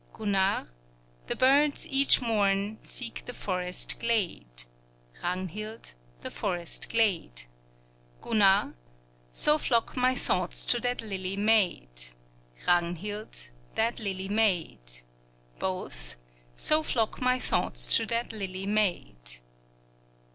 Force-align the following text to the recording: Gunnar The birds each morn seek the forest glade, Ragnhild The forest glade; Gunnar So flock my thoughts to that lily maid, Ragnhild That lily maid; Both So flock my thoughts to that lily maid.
Gunnar 0.13 0.67
The 1.27 1.35
birds 1.35 1.85
each 1.85 2.21
morn 2.21 2.79
seek 2.81 3.23
the 3.27 3.35
forest 3.35 3.99
glade, 3.99 4.63
Ragnhild 5.21 5.93
The 6.21 6.31
forest 6.31 6.89
glade; 6.89 7.43
Gunnar 8.19 8.73
So 9.31 9.59
flock 9.59 9.95
my 9.95 10.15
thoughts 10.15 10.65
to 10.65 10.79
that 10.79 11.01
lily 11.01 11.37
maid, 11.37 12.05
Ragnhild 12.65 13.51
That 13.75 13.99
lily 13.99 14.27
maid; 14.27 14.79
Both 15.59 16.15
So 16.55 16.81
flock 16.81 17.21
my 17.21 17.37
thoughts 17.37 17.95
to 17.97 18.07
that 18.07 18.31
lily 18.33 18.65
maid. 18.65 19.17